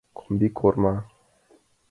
—Комбикорма! 0.17 0.93